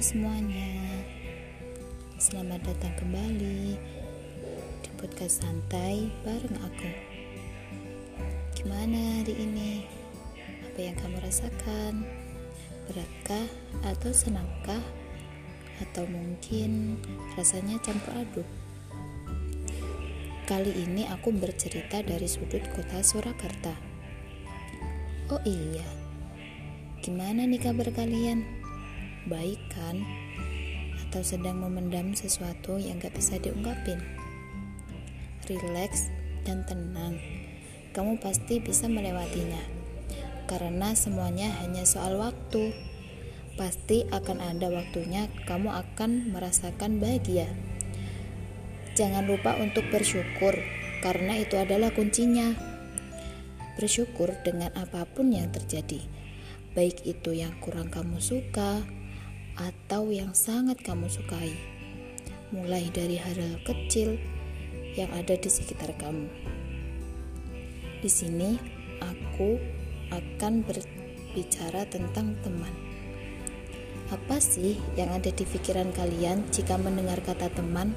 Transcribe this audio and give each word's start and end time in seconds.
semuanya, 0.00 0.96
selamat 2.16 2.72
datang 2.72 2.96
kembali 3.04 3.76
di 4.80 4.90
podcast 4.96 5.44
santai 5.44 6.08
bareng 6.24 6.56
aku. 6.56 6.90
Gimana 8.56 9.20
hari 9.20 9.36
ini? 9.36 9.84
Apa 10.64 10.88
yang 10.88 10.96
kamu 10.96 11.20
rasakan? 11.20 12.08
Beratkah 12.88 13.44
atau 13.84 14.08
senangkah? 14.08 14.80
Atau 15.84 16.08
mungkin 16.08 16.96
rasanya 17.36 17.76
campur 17.84 18.24
aduk? 18.24 18.48
Kali 20.48 20.80
ini 20.80 21.12
aku 21.12 21.28
bercerita 21.28 22.00
dari 22.00 22.24
sudut 22.24 22.64
kota 22.72 23.04
Surakarta. 23.04 23.76
Oh 25.28 25.44
iya, 25.44 25.84
gimana 27.04 27.44
nih 27.44 27.60
kabar 27.60 27.92
kalian? 27.92 28.59
Baik 29.28 29.60
kan? 29.74 30.00
Atau 31.08 31.26
sedang 31.26 31.60
memendam 31.60 32.14
sesuatu 32.14 32.78
yang 32.78 33.02
gak 33.02 33.18
bisa 33.18 33.36
diungkapin? 33.42 33.98
Relax 35.50 36.06
dan 36.46 36.62
tenang, 36.64 37.18
kamu 37.90 38.22
pasti 38.22 38.62
bisa 38.62 38.86
melewatinya. 38.86 39.60
Karena 40.46 40.94
semuanya 40.94 41.50
hanya 41.62 41.82
soal 41.82 42.16
waktu. 42.16 42.70
Pasti 43.58 44.06
akan 44.08 44.40
ada 44.40 44.72
waktunya 44.72 45.26
kamu 45.44 45.68
akan 45.68 46.32
merasakan 46.32 47.02
bahagia. 47.02 47.50
Jangan 48.94 49.26
lupa 49.26 49.58
untuk 49.58 49.84
bersyukur, 49.90 50.54
karena 51.04 51.36
itu 51.38 51.58
adalah 51.58 51.92
kuncinya. 51.92 52.56
Bersyukur 53.76 54.32
dengan 54.46 54.70
apa 54.76 55.06
pun 55.08 55.32
yang 55.32 55.48
terjadi, 55.50 56.04
baik 56.74 57.04
itu 57.04 57.32
yang 57.32 57.54
kurang 57.62 57.88
kamu 57.88 58.20
suka, 58.20 58.82
atau 59.58 60.10
yang 60.14 60.34
sangat 60.36 60.82
kamu 60.82 61.10
sukai, 61.10 61.54
mulai 62.50 62.90
dari 62.90 63.18
hal-hal 63.18 63.58
kecil 63.66 64.18
yang 64.94 65.10
ada 65.14 65.38
di 65.38 65.50
sekitar 65.50 65.94
kamu. 65.98 66.26
Di 68.00 68.10
sini, 68.10 68.56
aku 69.02 69.60
akan 70.10 70.66
berbicara 70.66 71.86
tentang 71.86 72.34
teman. 72.42 72.72
Apa 74.10 74.42
sih 74.42 74.74
yang 74.98 75.14
ada 75.14 75.30
di 75.30 75.46
pikiran 75.46 75.94
kalian 75.94 76.42
jika 76.50 76.74
mendengar 76.74 77.22
kata 77.22 77.46
teman? 77.54 77.94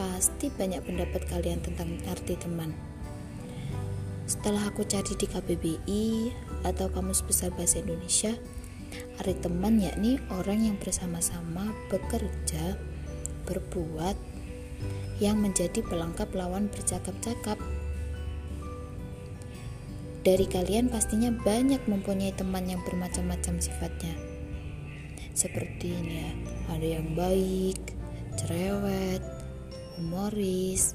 Pasti 0.00 0.48
banyak 0.48 0.80
pendapat 0.88 1.28
kalian 1.28 1.60
tentang 1.60 2.00
arti 2.08 2.40
teman. 2.40 2.72
Setelah 4.24 4.72
aku 4.72 4.88
cari 4.88 5.12
di 5.12 5.26
KBBI 5.28 6.06
atau 6.64 6.88
Kamus 6.88 7.20
Besar 7.20 7.52
Bahasa 7.52 7.84
Indonesia, 7.84 8.32
Arti 9.20 9.34
teman 9.38 9.78
yakni 9.78 10.18
orang 10.32 10.66
yang 10.66 10.76
bersama-sama 10.80 11.70
bekerja, 11.92 12.76
berbuat, 13.46 14.16
yang 15.22 15.38
menjadi 15.38 15.84
pelengkap 15.86 16.32
lawan 16.34 16.66
bercakap-cakap. 16.72 17.60
Dari 20.22 20.46
kalian 20.46 20.86
pastinya 20.86 21.34
banyak 21.34 21.82
mempunyai 21.90 22.30
teman 22.34 22.70
yang 22.70 22.78
bermacam-macam 22.86 23.58
sifatnya. 23.58 24.14
Seperti 25.34 25.90
ini 25.90 26.14
ya, 26.22 26.30
ada 26.70 26.86
yang 26.98 27.18
baik, 27.18 27.78
cerewet, 28.38 29.22
humoris, 29.98 30.94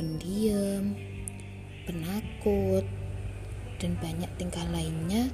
pendiam, 0.00 0.96
penakut, 1.84 2.84
dan 3.76 3.92
banyak 4.00 4.30
tingkah 4.40 4.64
lainnya 4.72 5.28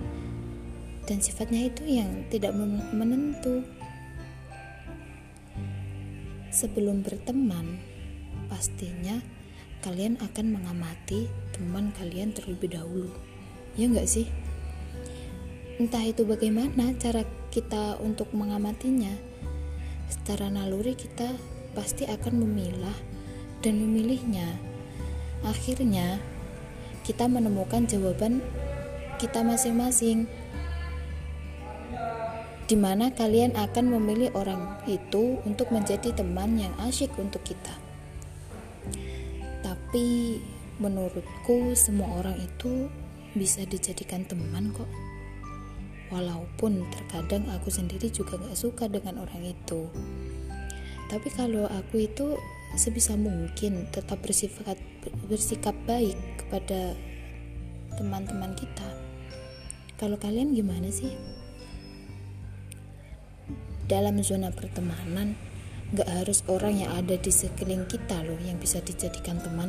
dan 1.06 1.18
sifatnya 1.18 1.66
itu 1.66 1.82
yang 1.86 2.26
tidak 2.30 2.54
menentu. 2.94 3.66
Sebelum 6.52 7.02
berteman, 7.02 7.80
pastinya 8.46 9.18
kalian 9.82 10.20
akan 10.20 10.46
mengamati 10.54 11.26
teman 11.56 11.90
kalian 11.96 12.30
terlebih 12.30 12.76
dahulu. 12.76 13.10
Ya 13.74 13.88
enggak 13.88 14.06
sih? 14.06 14.28
Entah 15.80 16.04
itu 16.04 16.22
bagaimana 16.22 16.94
cara 17.00 17.24
kita 17.50 17.98
untuk 17.98 18.30
mengamatinya. 18.36 19.10
Secara 20.12 20.52
naluri 20.52 20.92
kita 20.94 21.34
pasti 21.72 22.04
akan 22.04 22.44
memilah 22.44 22.94
dan 23.64 23.80
memilihnya. 23.80 24.46
Akhirnya, 25.42 26.20
kita 27.02 27.26
menemukan 27.26 27.88
jawaban 27.88 28.44
kita 29.18 29.42
masing-masing 29.42 30.30
di 32.72 32.80
mana 32.80 33.12
kalian 33.12 33.52
akan 33.52 34.00
memilih 34.00 34.32
orang 34.32 34.80
itu 34.88 35.36
untuk 35.44 35.68
menjadi 35.68 36.08
teman 36.16 36.56
yang 36.56 36.72
asyik 36.80 37.12
untuk 37.20 37.44
kita. 37.44 37.76
Tapi 39.60 40.40
menurutku 40.80 41.76
semua 41.76 42.08
orang 42.24 42.40
itu 42.40 42.88
bisa 43.36 43.68
dijadikan 43.68 44.24
teman 44.24 44.72
kok. 44.72 44.88
Walaupun 46.16 46.88
terkadang 46.88 47.44
aku 47.52 47.68
sendiri 47.68 48.08
juga 48.08 48.40
gak 48.40 48.56
suka 48.56 48.88
dengan 48.88 49.20
orang 49.20 49.52
itu. 49.52 49.92
Tapi 51.12 51.28
kalau 51.28 51.68
aku 51.68 52.08
itu 52.08 52.40
sebisa 52.72 53.20
mungkin 53.20 53.84
tetap 53.92 54.16
bersifat 54.24 54.80
bersikap 55.28 55.76
baik 55.84 56.16
kepada 56.40 56.96
teman-teman 58.00 58.56
kita. 58.56 58.88
Kalau 60.00 60.16
kalian 60.16 60.56
gimana 60.56 60.88
sih? 60.88 61.12
Dalam 63.92 64.16
zona 64.24 64.48
pertemanan 64.48 65.36
gak 65.92 66.08
harus 66.08 66.40
orang 66.48 66.80
yang 66.80 66.96
ada 66.96 67.20
di 67.20 67.28
sekeliling 67.28 67.84
kita 67.84 68.24
loh 68.24 68.40
yang 68.40 68.56
bisa 68.56 68.80
dijadikan 68.80 69.36
teman. 69.44 69.68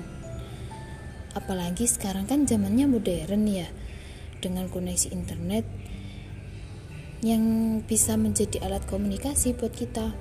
Apalagi 1.36 1.84
sekarang 1.84 2.24
kan 2.24 2.48
zamannya 2.48 2.88
modern 2.88 3.44
ya 3.44 3.68
dengan 4.40 4.72
koneksi 4.72 5.12
internet 5.12 5.68
yang 7.20 7.44
bisa 7.84 8.16
menjadi 8.16 8.64
alat 8.64 8.88
komunikasi 8.88 9.60
buat 9.60 9.76
kita. 9.76 10.16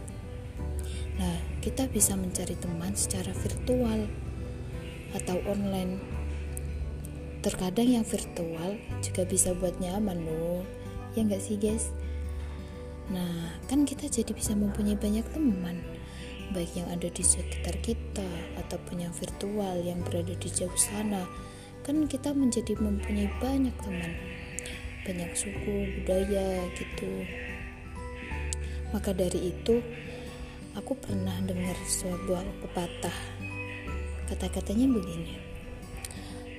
Nah 1.22 1.36
kita 1.62 1.86
bisa 1.86 2.18
mencari 2.18 2.58
teman 2.58 2.98
secara 2.98 3.30
virtual 3.30 4.10
atau 5.14 5.38
online. 5.46 6.02
Terkadang 7.46 8.02
yang 8.02 8.06
virtual 8.06 8.82
juga 8.98 9.22
bisa 9.22 9.54
buat 9.54 9.78
nyaman 9.78 10.26
loh 10.26 10.66
ya 11.12 11.20
nggak 11.28 11.42
sih 11.44 11.60
guys 11.60 11.92
Nah, 13.10 13.58
kan 13.66 13.82
kita 13.82 14.06
jadi 14.06 14.30
bisa 14.30 14.54
mempunyai 14.54 14.94
banyak 14.94 15.26
teman, 15.34 15.82
baik 16.54 16.78
yang 16.78 16.86
ada 16.86 17.10
di 17.10 17.24
sekitar 17.24 17.74
kita 17.82 18.28
ataupun 18.62 19.02
yang 19.02 19.14
virtual 19.16 19.82
yang 19.82 19.98
berada 20.06 20.36
di 20.36 20.48
jauh 20.52 20.76
sana. 20.78 21.26
Kan 21.82 22.06
kita 22.06 22.30
menjadi 22.30 22.78
mempunyai 22.78 23.26
banyak 23.42 23.74
teman, 23.82 24.12
banyak 25.02 25.30
suku, 25.34 25.98
budaya 25.98 26.62
gitu. 26.78 27.26
Maka 28.94 29.10
dari 29.10 29.50
itu, 29.50 29.82
aku 30.78 30.94
pernah 30.94 31.34
dengar 31.42 31.74
sebuah 31.82 32.44
pepatah. 32.62 33.18
Kata-katanya 34.30 34.86
begini. 34.94 35.34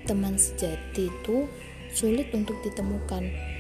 Teman 0.04 0.36
sejati 0.36 1.08
itu 1.08 1.48
sulit 1.96 2.34
untuk 2.36 2.60
ditemukan 2.66 3.53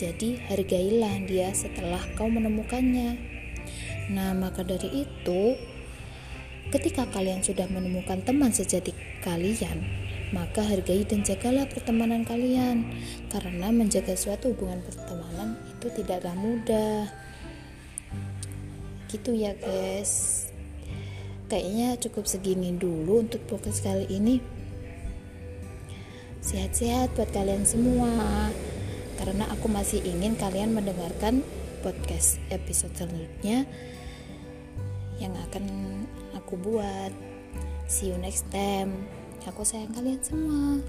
jadi 0.00 0.40
hargailah 0.48 1.28
dia 1.28 1.52
setelah 1.52 2.00
kau 2.16 2.32
menemukannya. 2.32 3.20
Nah, 4.08 4.32
maka 4.32 4.64
dari 4.64 5.04
itu, 5.04 5.60
ketika 6.72 7.04
kalian 7.12 7.44
sudah 7.44 7.68
menemukan 7.68 8.24
teman 8.24 8.48
sejati 8.48 8.96
kalian, 9.20 9.84
maka 10.32 10.64
hargai 10.64 11.04
dan 11.04 11.20
jagalah 11.20 11.68
pertemanan 11.68 12.24
kalian. 12.24 12.96
Karena 13.28 13.68
menjaga 13.68 14.16
suatu 14.16 14.56
hubungan 14.56 14.80
pertemanan 14.80 15.60
itu 15.68 15.92
tidaklah 15.92 16.32
mudah. 16.32 17.04
Gitu 19.12 19.36
ya, 19.36 19.52
guys. 19.60 20.48
Kayaknya 21.52 22.00
cukup 22.00 22.24
segini 22.24 22.72
dulu 22.72 23.20
untuk 23.20 23.44
podcast 23.44 23.84
kali 23.84 24.08
ini. 24.08 24.40
Sehat-sehat 26.40 27.12
buat 27.20 27.28
kalian 27.36 27.68
semua 27.68 28.48
karena 29.20 29.44
aku 29.52 29.68
masih 29.68 30.00
ingin 30.00 30.32
kalian 30.40 30.72
mendengarkan 30.72 31.44
podcast 31.84 32.40
episode 32.48 32.96
selanjutnya 32.96 33.68
yang 35.20 35.36
akan 35.36 35.64
aku 36.32 36.56
buat. 36.56 37.12
See 37.84 38.08
you 38.08 38.16
next 38.16 38.48
time. 38.48 39.04
Aku 39.44 39.60
sayang 39.60 39.92
kalian 39.92 40.24
semua. 40.24 40.80